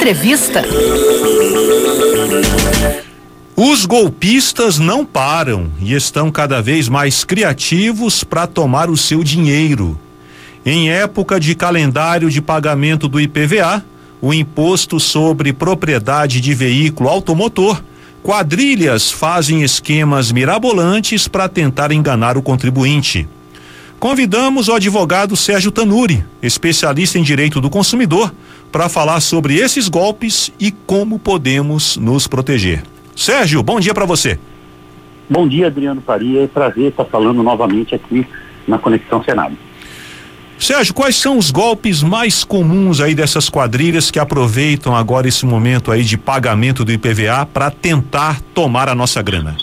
[0.00, 0.62] Entrevista.
[3.54, 10.00] Os golpistas não param e estão cada vez mais criativos para tomar o seu dinheiro.
[10.64, 13.84] Em época de calendário de pagamento do IPVA,
[14.22, 17.82] o imposto sobre propriedade de veículo automotor,
[18.22, 23.28] quadrilhas fazem esquemas mirabolantes para tentar enganar o contribuinte.
[23.98, 28.32] Convidamos o advogado Sérgio Tanuri, especialista em direito do consumidor,
[28.70, 32.82] para falar sobre esses golpes e como podemos nos proteger.
[33.14, 34.38] Sérgio, bom dia para você.
[35.28, 36.44] Bom dia, Adriano Faria.
[36.44, 38.26] É prazer estar falando novamente aqui
[38.66, 39.56] na Conexão Senado.
[40.58, 45.90] Sérgio, quais são os golpes mais comuns aí dessas quadrilhas que aproveitam agora esse momento
[45.90, 49.56] aí de pagamento do IPVA para tentar tomar a nossa grana?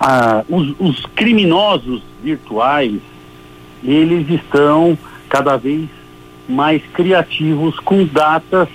[0.00, 2.94] Ah, os, os criminosos virtuais,
[3.84, 4.96] eles estão
[5.28, 5.88] cada vez
[6.50, 8.68] mais criativos com datas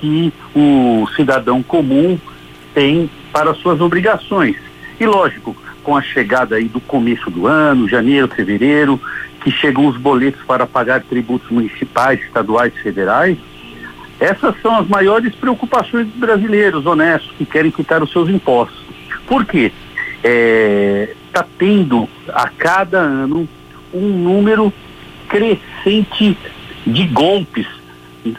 [0.00, 2.18] que o cidadão comum
[2.74, 4.56] tem para suas obrigações.
[4.98, 9.00] E lógico, com a chegada aí do começo do ano, janeiro, fevereiro,
[9.42, 13.38] que chegam os boletos para pagar tributos municipais, estaduais e federais,
[14.18, 18.78] essas são as maiores preocupações dos brasileiros honestos que querem quitar os seus impostos.
[19.26, 19.72] Por quê?
[20.22, 23.48] Está é, tá tendo a cada ano
[23.94, 24.72] um número
[25.28, 26.36] crescente
[26.86, 27.66] de golpes,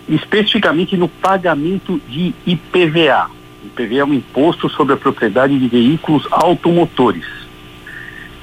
[0.07, 3.29] especificamente no pagamento de IPVA.
[3.65, 7.25] IPVA é um imposto sobre a propriedade de veículos automotores.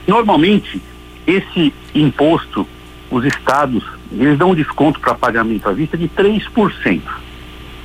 [0.06, 0.80] Normalmente,
[1.26, 2.66] esse imposto,
[3.10, 7.02] os estados, eles dão um desconto para pagamento à vista de 3%.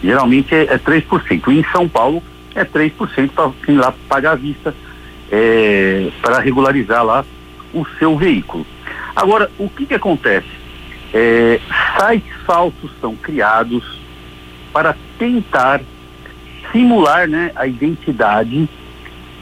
[0.04, 1.48] Geralmente é, é 3%.
[1.48, 2.24] E em São Paulo
[2.56, 4.76] é 3% para quem lá paga à vista
[5.32, 7.26] é, para regularizar lá
[7.74, 8.66] o seu veículo.
[9.16, 10.48] Agora, o que, que acontece?
[11.14, 11.60] É,
[11.98, 14.00] sites falsos são criados
[14.72, 15.82] para tentar
[16.72, 18.68] simular né, a identidade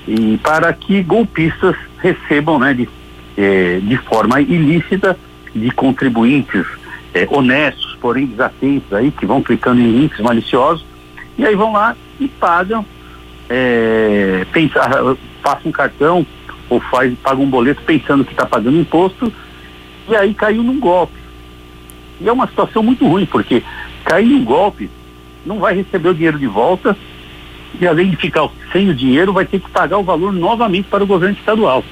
[0.07, 2.89] e para que golpistas recebam né, de,
[3.37, 5.17] é, de forma ilícita
[5.55, 6.65] de contribuintes
[7.13, 10.85] é, honestos, porém desatentos aí, que vão clicando em links maliciosos,
[11.37, 12.85] e aí vão lá e pagam,
[13.49, 14.89] é, pensar,
[15.41, 16.25] passa um cartão
[16.69, 19.31] ou faz, paga um boleto pensando que está pagando imposto,
[20.07, 21.20] e aí caiu num golpe.
[22.21, 23.63] E é uma situação muito ruim, porque
[24.05, 24.89] cair num golpe
[25.45, 26.95] não vai receber o dinheiro de volta
[27.79, 31.03] e além de ficar sem o dinheiro, vai ter que pagar o valor novamente para
[31.03, 31.83] o governo estadual.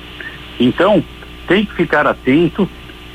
[0.59, 1.03] Então,
[1.47, 2.69] tem que ficar atento,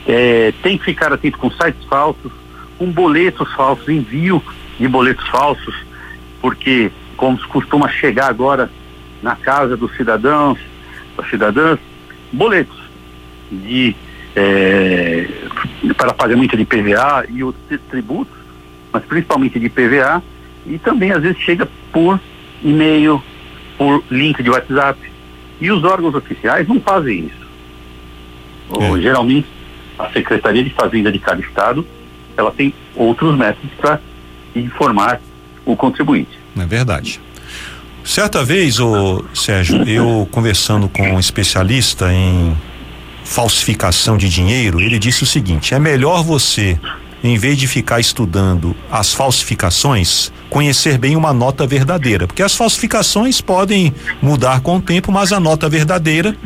[0.06, 2.32] é, tem que ficar atento com sites falsos,
[2.78, 4.42] com boletos falsos, envio
[4.78, 5.74] de boletos falsos,
[6.40, 8.70] porque como costuma chegar agora
[9.22, 10.58] na casa dos cidadãos,
[11.16, 11.78] das cidadãs,
[12.32, 12.78] boletos
[13.52, 13.94] de
[14.34, 15.28] é,
[15.96, 18.34] para pagamento de PVA e outros tributos,
[18.92, 20.22] mas principalmente de PVA,
[20.66, 22.20] e também às vezes chega por
[22.62, 23.22] e-mail,
[23.76, 24.98] por link de WhatsApp.
[25.60, 27.46] E os órgãos oficiais não fazem isso.
[28.80, 28.88] É.
[28.88, 29.46] Ou, geralmente,
[29.98, 31.86] a Secretaria de Fazenda de cada estado,
[32.36, 34.00] ela tem outros métodos para
[34.54, 35.20] informar
[35.64, 36.38] o contribuinte.
[36.58, 37.20] É verdade.
[38.04, 42.54] Certa vez, o Sérgio, eu conversando com um especialista em
[43.24, 46.78] falsificação de dinheiro, ele disse o seguinte: é melhor você
[47.22, 53.40] em vez de ficar estudando as falsificações, conhecer bem uma nota verdadeira, porque as falsificações
[53.40, 56.36] podem mudar com o tempo, mas a nota verdadeira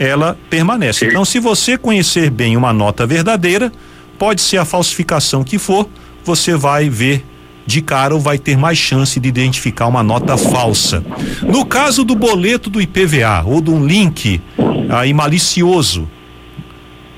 [0.00, 1.06] ela permanece.
[1.06, 3.70] Então, se você conhecer bem uma nota verdadeira,
[4.18, 5.88] pode ser a falsificação que for,
[6.24, 7.24] você vai ver
[7.70, 11.04] de cara vai ter mais chance de identificar uma nota falsa.
[11.42, 14.40] No caso do boleto do IPVA ou de um link
[14.88, 16.10] aí malicioso,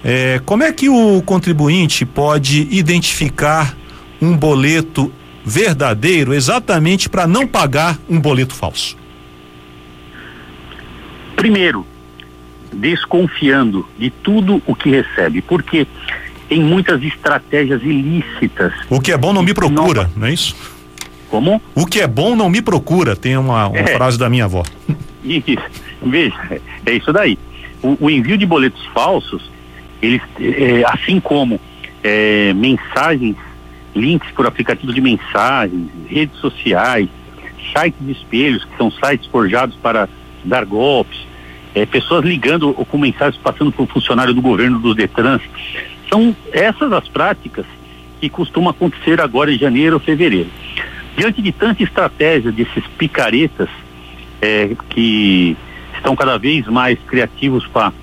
[0.04, 3.74] é, como é que o contribuinte pode identificar
[4.20, 5.10] um boleto
[5.42, 8.96] verdadeiro exatamente para não pagar um boleto falso?
[11.34, 11.86] Primeiro,
[12.72, 15.86] desconfiando de tudo o que recebe, porque
[16.48, 18.72] tem muitas estratégias ilícitas.
[18.90, 20.54] O que é bom não me procura, não, não é isso?
[21.28, 21.62] Como?
[21.74, 23.96] O que é bom não me procura, tem uma, uma é.
[23.96, 24.62] frase da minha avó.
[25.24, 25.62] Isso,
[26.02, 27.38] veja, é isso daí.
[27.82, 29.52] O, o envio de boletos falsos
[30.02, 31.60] eles, é, assim como
[32.02, 33.36] é, mensagens,
[33.94, 37.08] links por aplicativo de mensagens, redes sociais,
[37.72, 40.08] sites de espelhos, que são sites forjados para
[40.44, 41.24] dar golpes,
[41.74, 45.42] é, pessoas ligando ou com mensagens passando por funcionário do governo dos Detrans.
[46.12, 47.64] São essas as práticas
[48.20, 50.50] que costumam acontecer agora em janeiro ou fevereiro.
[51.16, 53.70] Diante de tanta estratégia desses picaretas
[54.42, 55.56] é, que
[55.94, 57.94] estão cada vez mais criativos para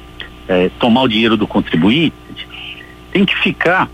[0.48, 2.16] é, tomar o dinheiro do contribuinte,
[3.12, 3.88] tem que ficar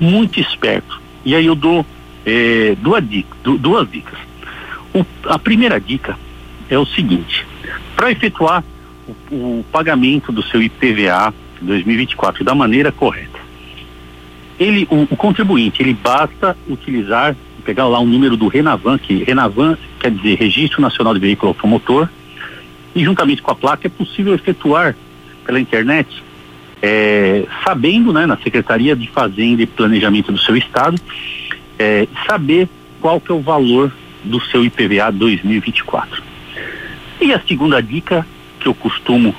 [0.00, 1.00] muito esperto.
[1.24, 1.86] E aí eu dou
[2.26, 3.04] é, duas,
[3.60, 4.18] duas dicas.
[4.92, 6.18] O, a primeira dica
[6.68, 7.46] é o seguinte:
[7.94, 8.64] para efetuar
[9.30, 11.32] o, o, pagamento do seu IPVA
[11.64, 13.38] 2024 da maneira correta,
[14.58, 19.78] ele, o, o, contribuinte, ele basta utilizar, pegar lá o número do Renavan, que Renavan
[20.00, 22.08] quer dizer Registro Nacional de Veículo Automotor,
[22.94, 24.96] e juntamente com a placa é possível efetuar
[25.44, 26.22] pela internet,
[26.82, 31.00] é, sabendo, né, na Secretaria de Fazenda e Planejamento do seu estado,
[31.78, 32.68] é, saber
[33.00, 33.92] qual que é o valor
[34.24, 36.22] do seu IPVA 2024.
[37.20, 38.26] E a segunda dica
[38.60, 39.34] que eu costumo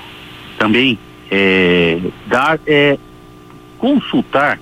[0.58, 0.98] também
[1.30, 2.98] é, dar é
[3.78, 4.60] consultar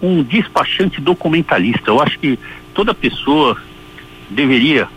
[0.00, 1.90] um despachante documentalista.
[1.90, 2.38] Eu acho que
[2.74, 3.56] toda pessoa
[4.30, 4.88] deveria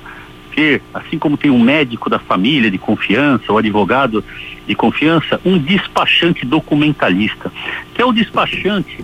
[0.56, 4.23] ter, assim como tem um médico da família de confiança, o advogado
[4.68, 7.51] de confiança, um despachante documentalista,
[7.94, 9.03] que é o despachante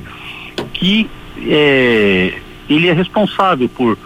[0.74, 1.10] que
[1.46, 2.34] é,
[2.70, 3.98] ele é responsável por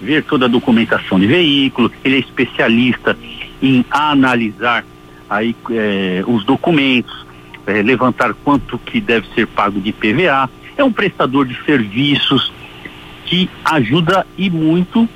[0.00, 3.16] ver toda a documentação de veículo, ele é especialista
[3.62, 4.84] em analisar
[5.32, 7.26] aí é, os documentos,
[7.66, 12.52] é, levantar quanto que deve ser pago de PVA, é um prestador de serviços
[13.24, 15.08] que ajuda e muito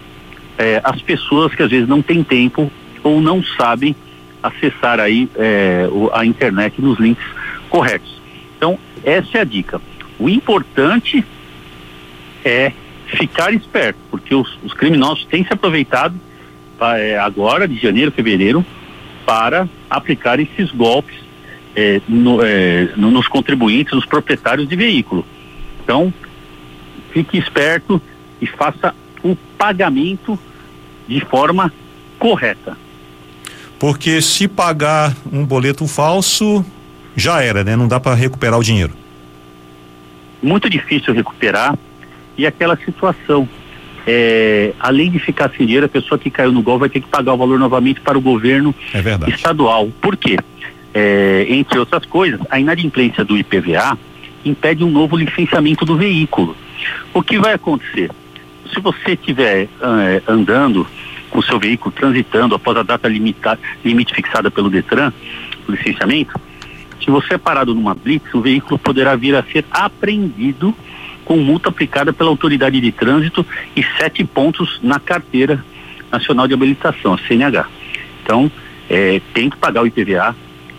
[0.57, 2.71] é, as pessoas que às vezes não têm tempo
[3.03, 3.95] ou não sabem
[4.43, 7.25] acessar aí é, a internet nos links
[7.69, 8.21] corretos.
[8.57, 9.81] Então, essa é a dica.
[10.19, 11.25] O importante
[12.45, 12.73] é
[13.07, 16.15] ficar esperto, porque os, os criminosos têm se aproveitado
[16.81, 18.65] é, agora, de janeiro, fevereiro,
[19.27, 21.17] para aplicar esses golpes
[21.75, 25.27] é, no, é, no, nos contribuintes, nos proprietários de veículo.
[25.83, 26.15] Então,
[27.13, 28.01] fique esperto
[28.41, 30.39] e faça o pagamento
[31.09, 31.73] de forma
[32.19, 32.77] correta.
[33.79, 36.65] Porque se pagar um boleto falso,
[37.15, 37.77] já era, né?
[37.77, 38.95] Não dá para recuperar o dinheiro.
[40.43, 41.77] Muito difícil recuperar
[42.39, 43.49] e aquela situação.
[44.07, 47.09] É, além de ficar sem dinheiro, a pessoa que caiu no gol vai ter que
[47.09, 49.89] pagar o valor novamente para o governo é estadual.
[50.01, 50.39] Por quê?
[50.95, 53.99] É, entre outras coisas, a inadimplência do IPVA
[54.45, 56.57] impede um novo licenciamento do veículo.
[57.13, 58.11] O que vai acontecer?
[58.73, 60.87] Se você estiver é, andando
[61.29, 65.13] com o seu veículo transitando após a data limita, limite fixada pelo Detran,
[65.67, 66.41] o licenciamento,
[67.05, 70.75] se você é parado numa blitz, o veículo poderá vir a ser apreendido
[71.27, 73.45] com multa aplicada pela autoridade de trânsito
[73.75, 75.63] e sete pontos na carteira
[76.11, 77.67] nacional de habilitação, a CNH.
[78.23, 78.51] Então,
[78.89, 80.35] é, tem que pagar o IPVA,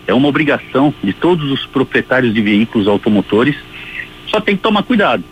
[0.06, 3.56] é uma obrigação de todos os proprietários de veículos automotores,
[4.26, 5.22] só tem que tomar cuidado,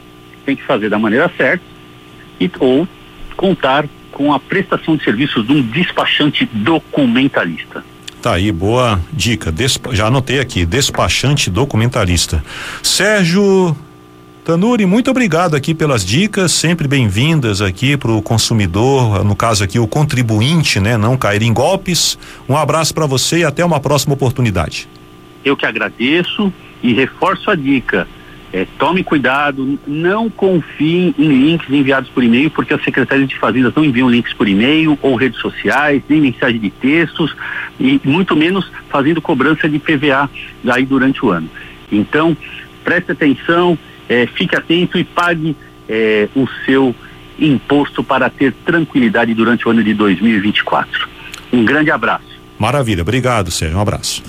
[0.44, 1.64] tem que fazer da maneira certa
[2.38, 2.86] e, ou
[3.36, 7.82] contar com a prestação de serviços de um despachante documentalista.
[8.20, 9.50] Tá aí, boa dica.
[9.52, 12.42] Despa já anotei aqui, despachante documentalista.
[12.82, 13.76] Sérgio
[14.46, 19.76] Tanuri, muito obrigado aqui pelas dicas, sempre bem-vindas aqui para o consumidor, no caso aqui
[19.76, 22.16] o contribuinte, né, não cair em golpes.
[22.48, 24.88] Um abraço para você e até uma próxima oportunidade.
[25.44, 28.06] Eu que agradeço e reforço a dica.
[28.52, 33.72] É, tome cuidado, não confie em links enviados por e-mail, porque as secretarias de Fazenda
[33.74, 37.34] não enviam links por e-mail ou redes sociais, nem mensagem de textos,
[37.80, 40.30] e muito menos fazendo cobrança de PVA
[40.68, 41.50] aí durante o ano.
[41.90, 42.36] Então,
[42.84, 43.76] preste atenção,
[44.08, 45.56] é, fique atento e pague
[45.88, 46.94] é, o seu
[47.38, 51.08] imposto para ter tranquilidade durante o ano de 2024.
[51.52, 52.24] Um grande abraço.
[52.58, 53.78] Maravilha, obrigado, Sérgio.
[53.78, 54.22] Um abraço.